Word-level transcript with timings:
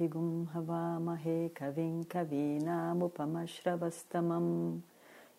वामहे 0.00 1.48
कविं 1.48 2.02
कवीनामुपमश्रवस्तमम् 2.02 4.80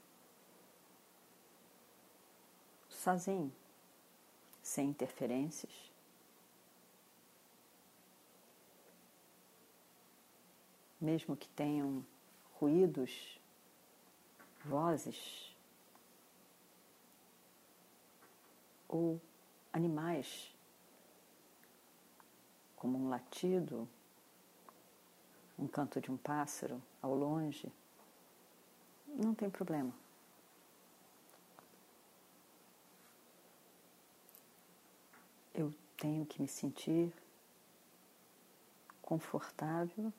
sozinho, 2.88 3.52
sem 4.62 4.88
interferências. 4.88 5.87
Mesmo 11.00 11.36
que 11.36 11.48
tenham 11.50 12.04
ruídos, 12.60 13.38
vozes 14.64 15.54
ou 18.88 19.20
animais, 19.72 20.52
como 22.76 22.98
um 22.98 23.08
latido, 23.08 23.88
um 25.58 25.66
canto 25.66 26.00
de 26.00 26.10
um 26.10 26.16
pássaro 26.16 26.82
ao 27.02 27.14
longe, 27.14 27.70
não 29.06 29.34
tem 29.34 29.50
problema. 29.50 29.92
Eu 35.54 35.74
tenho 35.96 36.24
que 36.24 36.40
me 36.40 36.46
sentir 36.46 37.12
confortável 39.02 40.12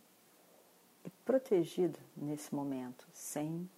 e 1.04 1.10
protegida 1.26 2.00
nesse 2.16 2.54
momento, 2.54 3.08
sem 3.14 3.70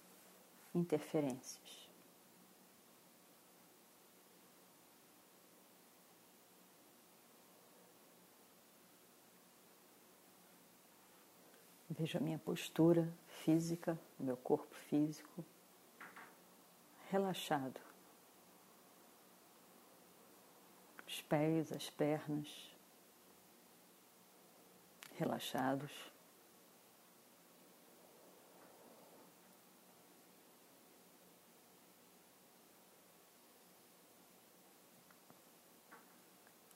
interferências. 0.74 1.82
Vejo 11.90 12.16
a 12.16 12.20
minha 12.20 12.38
postura 12.38 13.12
física, 13.44 13.98
o 14.18 14.24
meu 14.24 14.36
corpo 14.36 14.74
físico 14.74 15.44
relaxado. 17.10 17.78
Os 21.06 21.20
pés, 21.20 21.70
as 21.70 21.90
pernas 21.90 22.74
relaxados. 25.18 25.92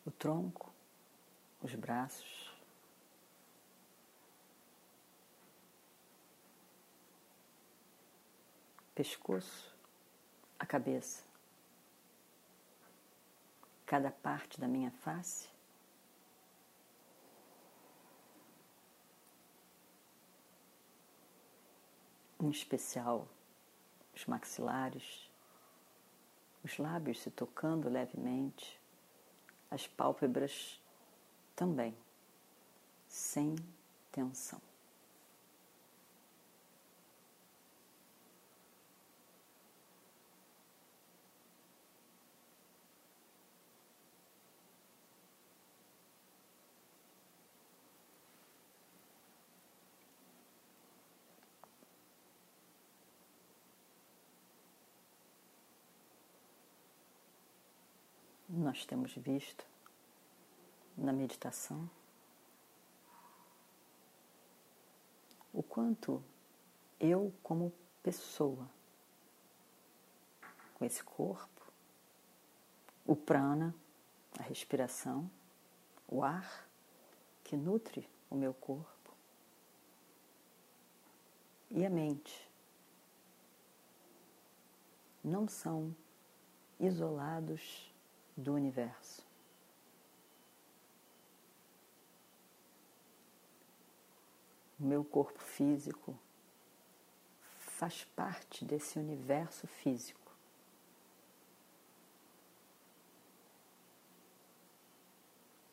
o 0.05 0.06
tronco, 0.19 0.72
os 1.62 1.75
braços. 1.75 2.54
Pescoço, 8.94 9.75
a 10.59 10.65
cabeça, 10.65 11.22
cada 13.84 14.10
parte 14.10 14.59
da 14.59 14.66
minha 14.66 14.91
face. 14.91 15.49
Em 22.41 22.48
especial, 22.48 23.28
os 24.15 24.25
maxilares, 24.25 25.31
os 26.65 26.78
lábios 26.78 27.21
se 27.21 27.31
tocando 27.31 27.88
levemente 27.88 28.76
as 29.71 29.87
pálpebras 29.87 30.81
também, 31.54 31.97
sem 33.09 33.56
tensão. 34.12 34.60
Nós 58.66 58.84
temos 58.84 59.15
visto 59.15 59.65
na 60.97 61.13
meditação? 61.13 61.89
O 65.53 65.63
quanto 65.63 66.21
eu, 66.98 67.33
como 67.45 67.72
pessoa, 68.03 68.68
com 70.74 70.84
esse 70.84 71.04
corpo, 71.04 71.72
o 73.07 73.15
prana, 73.15 73.72
a 74.36 74.42
respiração, 74.42 75.30
o 76.09 76.24
ar 76.24 76.69
que 77.45 77.57
nutre 77.57 78.10
o 78.28 78.34
meu 78.34 78.53
corpo 78.53 79.15
e 81.71 81.86
a 81.86 81.91
mente 81.91 82.51
não 85.22 85.47
são 85.47 85.95
isolados 86.80 87.95
do 88.36 88.53
universo. 88.53 89.24
O 94.78 94.84
meu 94.84 95.03
corpo 95.03 95.38
físico 95.38 96.18
faz 97.59 98.04
parte 98.04 98.65
desse 98.65 98.98
universo 98.98 99.66
físico. 99.66 100.21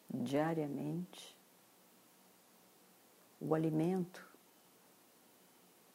Diariamente, 0.10 1.36
o 3.42 3.54
alimento 3.54 4.26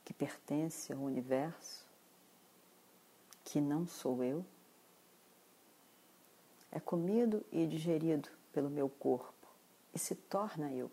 que 0.04 0.12
pertence 0.12 0.92
ao 0.92 1.00
universo, 1.00 1.86
que 3.44 3.60
não 3.60 3.86
sou 3.86 4.22
eu, 4.22 4.44
é 6.70 6.78
comido 6.78 7.44
e 7.50 7.66
digerido 7.66 8.28
pelo 8.52 8.68
meu 8.68 8.88
corpo 8.88 9.48
e 9.94 9.98
se 9.98 10.14
torna 10.14 10.72
eu. 10.72 10.90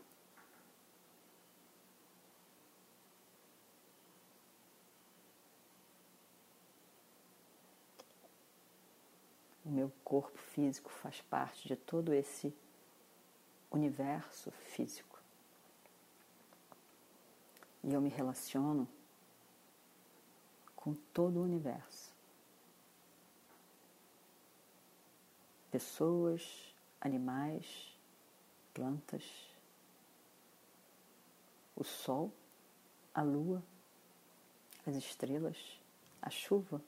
O 9.66 9.70
meu 9.70 9.92
corpo 10.04 10.38
físico 10.38 10.92
faz 10.92 11.22
parte 11.22 11.68
de 11.68 11.76
todo 11.76 12.14
esse 12.14 12.56
universo 13.72 14.52
físico. 14.52 15.20
E 17.84 17.94
eu 17.94 18.00
me 18.00 18.10
relaciono 18.10 18.88
com 20.76 20.94
todo 21.12 21.40
o 21.40 21.44
universo. 21.44 22.15
Pessoas, 25.76 26.74
animais, 27.02 28.00
plantas, 28.74 29.26
o 31.76 31.84
sol, 31.84 32.32
a 33.14 33.22
lua, 33.22 33.62
as 34.88 34.96
estrelas, 34.96 35.58
a 36.22 36.30
chuva, 36.30 36.82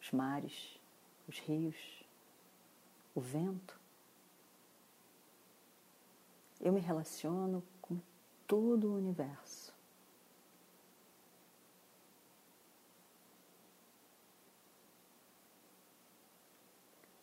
os 0.00 0.10
mares, 0.12 0.80
os 1.28 1.38
rios, 1.40 1.76
o 3.14 3.20
vento. 3.20 3.78
Eu 6.58 6.72
me 6.72 6.80
relaciono 6.80 7.62
com 7.82 8.00
todo 8.46 8.92
o 8.92 8.96
universo. 8.96 9.74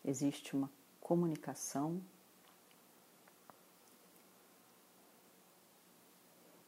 Existe 0.04 0.54
uma 0.54 0.70
comunicação 1.04 2.02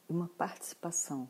e 0.09 0.13
uma 0.13 0.29
participação 0.29 1.27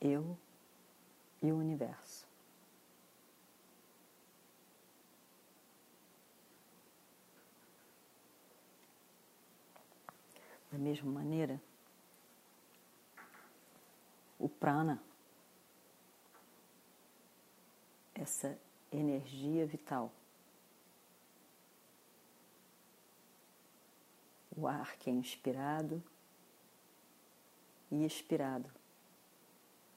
eu 0.00 0.38
e 1.42 1.50
o 1.50 1.56
universo. 1.56 2.24
Da 10.70 10.78
mesma 10.78 11.10
maneira, 11.10 11.60
o 14.38 14.48
prana, 14.48 15.02
essa 18.14 18.58
energia 18.92 19.66
vital, 19.66 20.12
o 24.56 24.68
ar 24.68 24.96
que 24.96 25.10
é 25.10 25.12
inspirado 25.12 26.02
e 27.90 28.04
expirado 28.04 28.70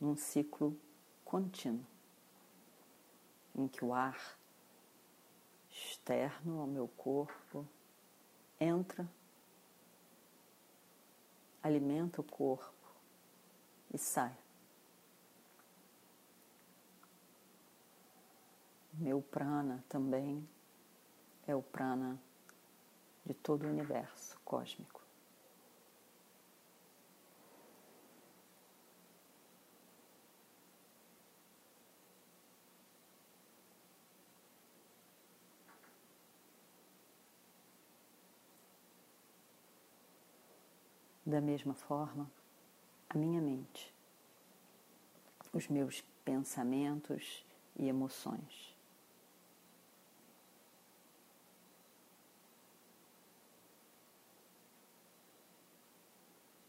num 0.01 0.15
ciclo 0.15 0.75
contínuo, 1.23 1.85
em 3.55 3.67
que 3.67 3.85
o 3.85 3.93
ar 3.93 4.37
externo 5.69 6.59
ao 6.59 6.67
meu 6.67 6.87
corpo 6.87 7.67
entra, 8.59 9.07
alimenta 11.61 12.21
o 12.21 12.23
corpo 12.23 12.73
e 13.93 13.97
sai. 13.97 14.35
Meu 18.99 19.21
prana 19.21 19.85
também 19.87 20.47
é 21.45 21.55
o 21.55 21.61
prana 21.61 22.19
de 23.23 23.33
todo 23.33 23.65
o 23.65 23.69
universo 23.69 24.39
cósmico. 24.43 25.03
Da 41.23 41.39
mesma 41.39 41.75
forma, 41.75 42.31
a 43.09 43.17
minha 43.17 43.39
mente, 43.39 43.93
os 45.53 45.67
meus 45.67 46.01
pensamentos 46.25 47.45
e 47.75 47.87
emoções. 47.87 48.76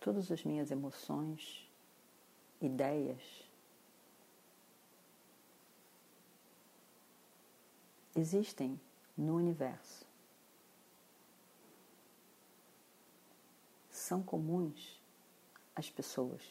Todas 0.00 0.31
as 0.31 0.45
minhas 0.45 0.71
emoções, 0.71 1.69
ideias, 2.61 3.23
existem 8.15 8.81
no 9.17 9.37
universo. 9.37 10.09
são 14.09 14.23
comuns 14.23 14.99
às 15.77 15.91
pessoas. 15.91 16.43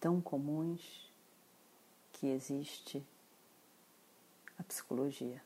Tão 0.00 0.18
comuns 0.18 1.12
que 2.12 2.28
existe 2.28 3.04
a 4.58 4.62
psicologia. 4.62 5.42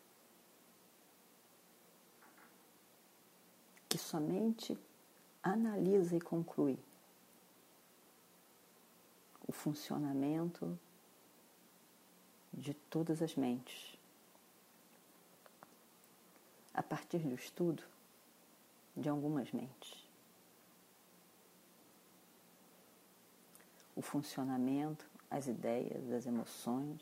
Que 3.89 3.99
somente 4.13 4.79
analisa 5.43 6.15
e 6.15 6.21
conclui 6.21 6.79
o 9.49 9.53
funcionamento 9.53 10.79
de 12.53 12.75
todas 12.75 13.23
as 13.23 13.35
mentes 13.35 13.99
a 16.75 16.83
partir 16.83 17.21
do 17.21 17.35
estudo 17.35 17.83
de 18.95 19.09
algumas 19.09 19.51
mentes. 19.51 20.07
O 23.97 24.03
funcionamento, 24.03 25.07
as 25.31 25.47
ideias, 25.47 26.13
as 26.13 26.27
emoções, 26.27 27.01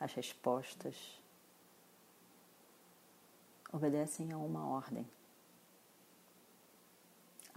as 0.00 0.12
respostas 0.14 0.96
obedecem 3.72 4.32
a 4.32 4.36
uma 4.36 4.66
ordem. 4.66 5.06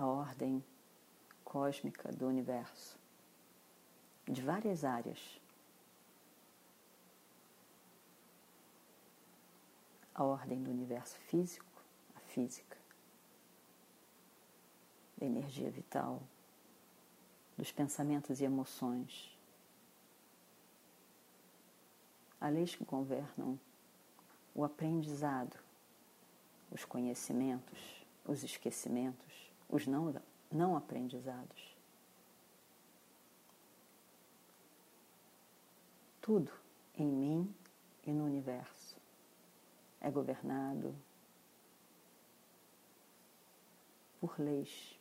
A 0.04 0.06
ordem 0.06 0.62
cósmica 1.46 2.12
do 2.12 2.28
universo, 2.28 3.00
de 4.26 4.42
várias 4.42 4.84
áreas. 4.84 5.40
A 10.14 10.26
ordem 10.26 10.62
do 10.62 10.70
universo 10.70 11.16
físico, 11.20 11.82
a 12.18 12.20
física, 12.20 12.78
da 15.16 15.26
energia 15.26 15.72
vital, 15.72 16.22
dos 17.58 17.72
pensamentos 17.72 18.42
e 18.42 18.44
emoções, 18.44 19.34
a 22.42 22.50
leis 22.50 22.76
que 22.76 22.84
governam 22.84 23.58
o 24.54 24.66
aprendizado, 24.66 25.58
os 26.70 26.84
conhecimentos, 26.84 28.06
os 28.26 28.44
esquecimentos, 28.44 29.33
os 29.70 29.88
não, 29.88 30.14
não 30.52 30.76
aprendizados. 30.76 31.76
Tudo 36.22 36.52
em 36.96 37.06
mim 37.08 37.56
e 38.06 38.12
no 38.12 38.26
universo 38.26 38.96
é 40.00 40.10
governado 40.10 40.96
por 44.20 44.40
leis 44.40 44.98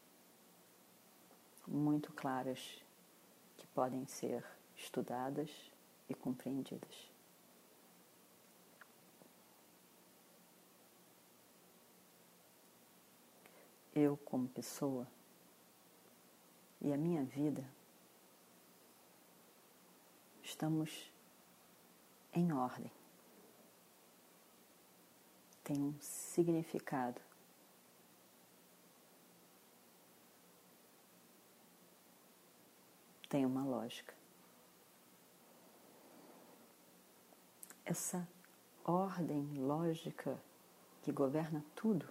muito 1.66 2.12
claras 2.12 2.82
que 3.56 3.66
podem 3.68 4.04
ser 4.06 4.44
estudadas 4.76 5.48
e 6.08 6.14
compreendidas. 6.14 7.11
Eu, 13.94 14.16
como 14.16 14.48
pessoa, 14.48 15.06
e 16.80 16.92
a 16.92 16.96
minha 16.96 17.24
vida, 17.24 17.68
estamos 20.42 21.12
em 22.32 22.52
ordem. 22.52 22.90
tem 25.64 25.82
um 25.82 25.94
significado. 26.00 27.20
Tem 33.28 33.46
uma 33.46 33.64
lógica. 33.64 34.14
Essa 37.84 38.28
ordem 38.84 39.54
lógica 39.54 40.38
que 41.02 41.10
governa 41.10 41.64
tudo, 41.74 42.06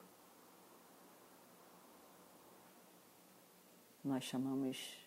nós 4.04 4.24
chamamos 4.24 4.98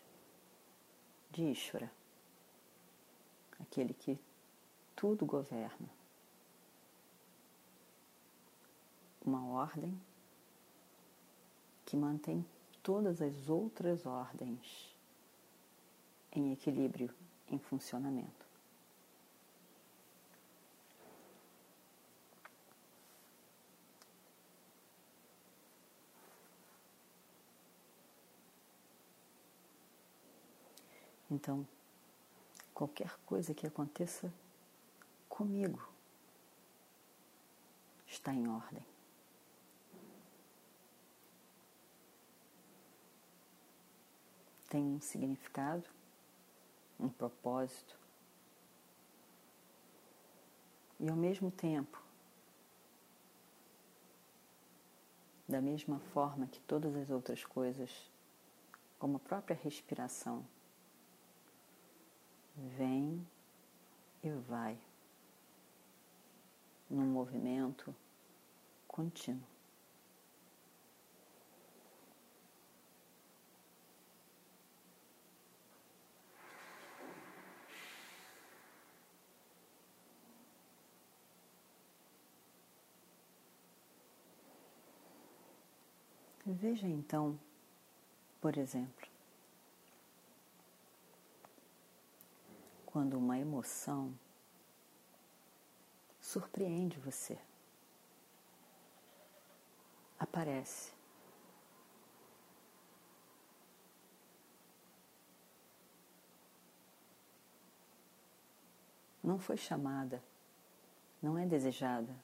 de 1.31 1.43
Ishvara, 1.51 1.91
aquele 3.59 3.93
que 3.93 4.17
tudo 4.95 5.25
governa. 5.25 5.89
Uma 9.25 9.45
ordem 9.47 9.99
que 11.85 11.97
mantém 11.97 12.45
todas 12.81 13.21
as 13.21 13.49
outras 13.49 14.05
ordens 14.05 14.95
em 16.31 16.53
equilíbrio, 16.53 17.13
em 17.49 17.57
funcionamento. 17.57 18.44
Então, 31.29 31.67
qualquer 32.73 33.17
coisa 33.25 33.53
que 33.53 33.65
aconteça 33.65 34.31
comigo 35.27 35.81
está 38.05 38.33
em 38.33 38.47
ordem. 38.47 38.85
Tem 44.69 44.83
um 44.83 44.99
significado, 44.99 45.87
um 46.99 47.09
propósito. 47.09 47.97
E 50.99 51.09
ao 51.09 51.15
mesmo 51.15 51.51
tempo, 51.51 52.01
da 55.47 55.61
mesma 55.61 55.99
forma 55.99 56.47
que 56.47 56.59
todas 56.61 56.95
as 56.95 57.09
outras 57.09 57.43
coisas, 57.43 57.91
como 58.97 59.17
a 59.17 59.19
própria 59.19 59.55
respiração, 59.55 60.45
vem 62.55 63.25
e 64.23 64.31
vai 64.31 64.77
num 66.89 67.05
movimento 67.05 67.93
contínuo. 68.87 69.55
Veja 86.45 86.87
então, 86.87 87.39
por 88.39 88.55
exemplo, 88.55 89.14
quando 92.95 93.17
uma 93.17 93.37
emoção 93.37 94.17
surpreende 96.17 96.97
você. 96.97 97.37
Aparece. 100.17 100.93
Não 109.21 109.37
foi 109.37 109.57
chamada, 109.57 110.23
não 111.21 111.37
é 111.37 111.45
desejada 111.45 112.15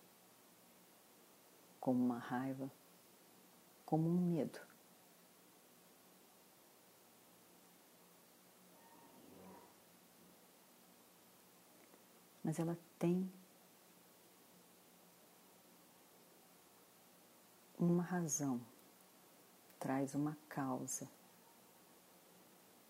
como 1.82 2.02
uma 2.02 2.18
raiva, 2.18 2.72
como 3.86 4.08
um 4.08 4.18
medo. 4.18 4.71
Mas 12.52 12.60
ela 12.60 12.78
tem 13.00 13.32
uma 17.80 18.04
razão, 18.04 18.60
traz 19.80 20.14
uma 20.14 20.38
causa, 20.50 21.10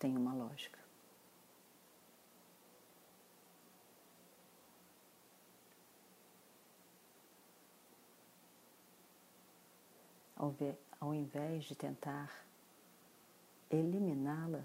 tem 0.00 0.16
uma 0.16 0.34
lógica. 0.34 0.80
Ao, 10.98 11.14
invés 11.14 11.62
de 11.66 11.76
tentar 11.76 12.44
eliminá-la, 13.70 14.64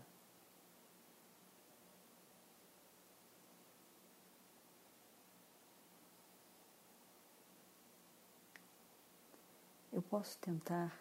eu 9.98 10.02
posso 10.04 10.38
tentar 10.38 10.96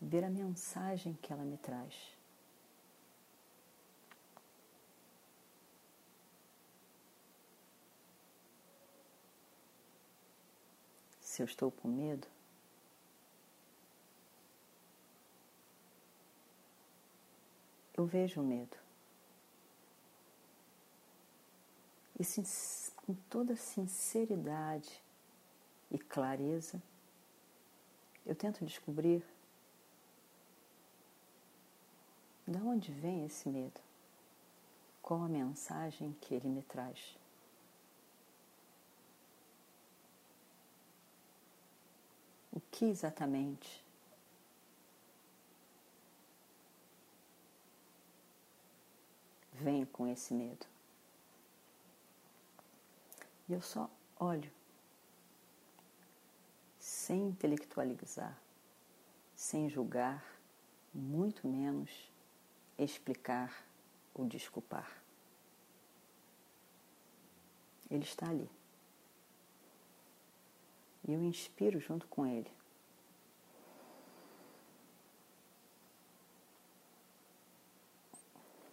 ver 0.00 0.24
a 0.24 0.30
mensagem 0.30 1.12
que 1.20 1.30
ela 1.30 1.44
me 1.44 1.58
traz. 1.58 2.16
Se 11.20 11.42
eu 11.42 11.44
estou 11.44 11.70
com 11.70 11.88
medo, 11.88 12.26
eu 17.92 18.06
vejo 18.06 18.40
o 18.40 18.44
medo. 18.44 18.78
E 22.18 22.24
com 22.96 23.14
toda 23.28 23.54
sinceridade 23.56 25.02
e 25.90 25.98
clareza, 25.98 26.82
eu 28.26 28.34
tento 28.34 28.64
descobrir 28.64 29.24
de 32.46 32.58
onde 32.58 32.92
vem 32.92 33.24
esse 33.24 33.48
medo, 33.48 33.80
qual 35.00 35.22
a 35.22 35.28
mensagem 35.28 36.12
que 36.20 36.34
ele 36.34 36.48
me 36.48 36.62
traz. 36.62 37.16
O 42.52 42.60
que 42.72 42.86
exatamente 42.86 43.84
vem 49.52 49.84
com 49.84 50.06
esse 50.06 50.34
medo? 50.34 50.66
E 53.48 53.52
eu 53.52 53.60
só 53.60 53.88
olho 54.18 54.50
sem 57.06 57.28
intelectualizar, 57.28 58.36
sem 59.36 59.68
julgar, 59.68 60.24
muito 60.92 61.46
menos 61.46 62.10
explicar 62.76 63.64
ou 64.12 64.26
desculpar. 64.26 64.90
Ele 67.88 68.02
está 68.02 68.28
ali. 68.28 68.50
E 71.06 71.12
eu 71.12 71.22
inspiro 71.22 71.78
junto 71.78 72.08
com 72.08 72.26
ele. 72.26 72.50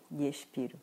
E 0.10 0.28
expiro. 0.28 0.80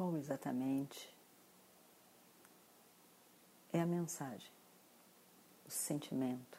qual 0.00 0.16
exatamente 0.16 1.14
é 3.70 3.82
a 3.82 3.84
mensagem, 3.84 4.50
o 5.66 5.70
sentimento 5.70 6.58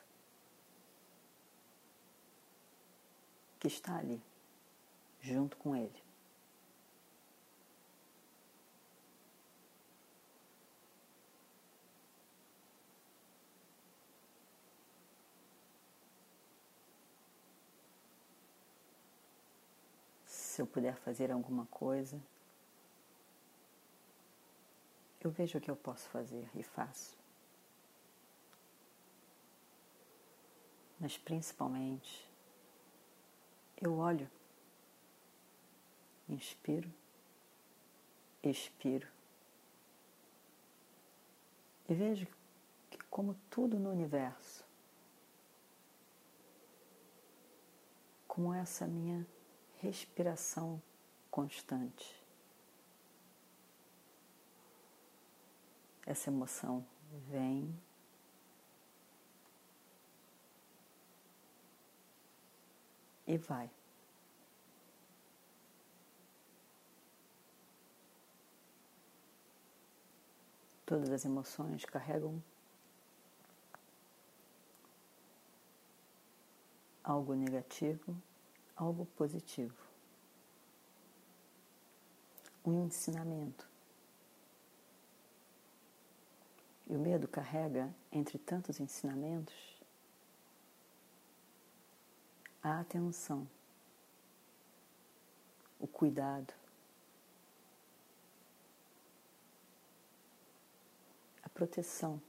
que 3.59 3.67
está 3.67 3.97
ali, 3.97 4.21
junto 5.23 5.57
com 5.57 5.75
ele. 5.75 6.03
se 20.27 20.61
eu 20.61 20.67
puder 20.67 20.95
fazer 20.97 21.31
alguma 21.31 21.65
coisa 21.67 22.21
eu 25.21 25.31
vejo 25.31 25.57
o 25.57 25.61
que 25.61 25.69
eu 25.69 25.75
posso 25.75 26.09
fazer 26.09 26.49
e 26.55 26.63
faço. 26.63 27.17
Mas 30.99 31.17
principalmente, 31.17 32.29
eu 33.81 33.97
olho, 33.97 34.29
inspiro, 36.29 36.91
expiro 38.43 39.07
e 41.89 41.93
vejo 41.93 42.27
que, 42.89 42.97
como 43.09 43.35
tudo 43.49 43.77
no 43.77 43.91
universo, 43.91 44.63
como 48.27 48.53
essa 48.53 48.87
minha 48.87 49.27
respiração 49.81 50.81
constante. 51.29 52.20
Essa 56.05 56.29
emoção 56.29 56.85
vem 57.29 57.79
e 63.27 63.37
vai. 63.37 63.69
Todas 70.85 71.09
as 71.09 71.23
emoções 71.23 71.85
carregam 71.85 72.43
algo 77.03 77.33
negativo 77.33 78.15
algo 78.81 79.05
positivo, 79.15 79.75
um 82.65 82.85
ensinamento. 82.85 83.70
E 86.91 86.93
o 86.93 86.99
medo 86.99 87.25
carrega, 87.25 87.89
entre 88.11 88.37
tantos 88.37 88.81
ensinamentos, 88.81 89.55
a 92.61 92.81
atenção, 92.81 93.47
o 95.79 95.87
cuidado, 95.87 96.53
a 101.41 101.47
proteção 101.47 102.21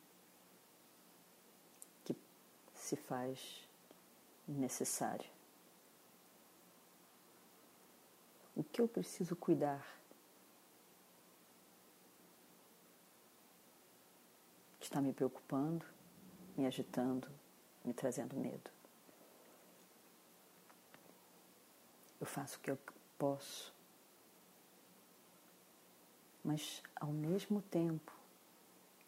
que 2.04 2.14
se 2.72 2.94
faz 2.94 3.68
necessária. 4.46 5.28
O 8.54 8.62
que 8.62 8.80
eu 8.80 8.86
preciso 8.86 9.34
cuidar? 9.34 9.84
Está 14.92 15.00
me 15.00 15.14
preocupando, 15.14 15.86
me 16.54 16.66
agitando, 16.66 17.26
me 17.82 17.94
trazendo 17.94 18.36
medo. 18.36 18.70
Eu 22.20 22.26
faço 22.26 22.58
o 22.58 22.60
que 22.60 22.70
eu 22.70 22.78
posso, 23.18 23.74
mas 26.44 26.82
ao 26.94 27.10
mesmo 27.10 27.62
tempo 27.62 28.12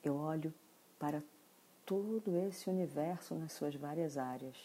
eu 0.03 0.17
olho 0.17 0.55
para 0.99 1.23
todo 1.85 2.35
esse 2.35 2.71
universo 2.71 3.35
nas 3.35 3.53
suas 3.53 3.75
várias 3.75 4.17
áreas 4.17 4.57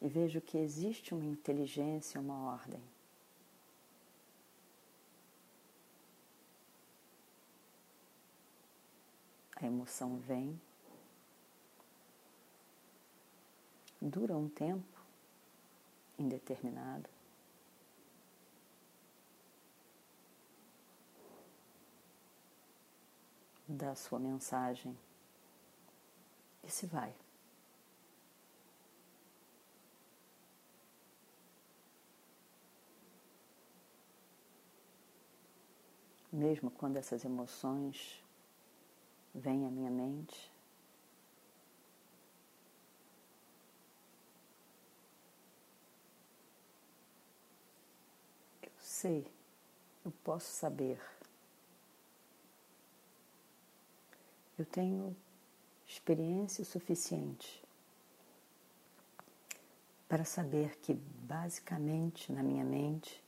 e 0.00 0.08
vejo 0.08 0.40
que 0.40 0.56
existe 0.56 1.12
uma 1.12 1.26
inteligência, 1.26 2.18
uma 2.18 2.50
ordem. 2.50 2.82
A 9.62 9.66
emoção 9.66 10.16
vem, 10.16 10.58
dura 14.00 14.34
um 14.34 14.48
tempo 14.48 14.98
indeterminado. 16.18 17.08
Dá 23.68 23.94
sua 23.94 24.18
mensagem 24.18 24.98
e 26.64 26.70
se 26.70 26.86
vai. 26.86 27.14
Mesmo 36.32 36.70
quando 36.70 36.96
essas 36.96 37.24
emoções 37.24 38.19
vem 39.34 39.66
à 39.66 39.70
minha 39.70 39.90
mente. 39.90 40.50
Eu 48.62 48.70
sei, 48.78 49.26
eu 50.04 50.12
posso 50.24 50.52
saber. 50.52 51.00
Eu 54.58 54.66
tenho 54.66 55.16
experiência 55.86 56.64
suficiente 56.64 57.62
para 60.08 60.24
saber 60.24 60.76
que, 60.80 60.92
basicamente, 60.92 62.32
na 62.32 62.42
minha 62.42 62.64
mente, 62.64 63.22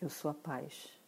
eu 0.00 0.10
sou 0.10 0.30
a 0.30 0.34
paz. 0.34 1.03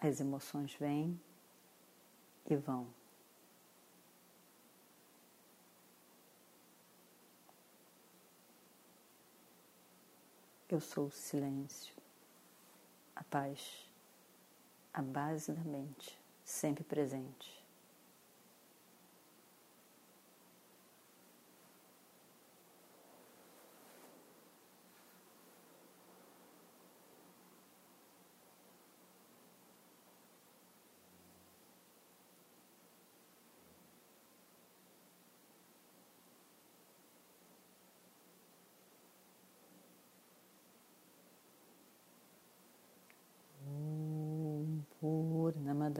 As 0.00 0.18
emoções 0.18 0.74
vêm 0.76 1.20
e 2.48 2.56
vão. 2.56 2.86
Eu 10.70 10.80
sou 10.80 11.08
o 11.08 11.10
silêncio, 11.10 11.94
a 13.14 13.24
paz, 13.24 13.86
a 14.94 15.02
base 15.02 15.52
da 15.52 15.64
mente, 15.64 16.16
sempre 16.44 16.82
presente. 16.82 17.59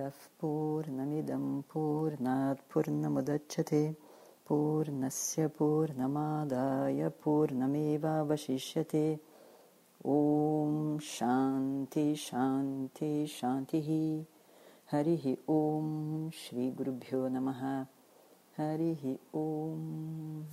पूर्णमदः 0.00 0.40
पूर्णमिदं 0.40 1.60
पूर्णात् 1.60 2.74
पूर्णमुदच्छते 2.74 3.96
पूर्णस्य 4.48 5.46
पूर्णमादाय 5.46 7.08
पूर्णमेवावशिष्यते। 7.08 9.20
ॐ 10.06 10.98
शान्ति 10.98 12.16
शान्ति 12.16 13.26
शान्तिः। 13.26 14.24
हरिः 14.92 15.36
ॐ 15.50 16.30
श्रीगुरुभ्यो 16.30 17.28
नमः। 17.28 17.86
हरिः 18.58 19.16
ॐ 19.34 20.44